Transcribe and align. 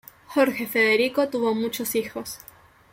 Jorge 0.29 0.65
Federico 0.65 1.29
tuvo 1.29 1.53
muchos 1.53 1.93
hijos. 1.93 2.39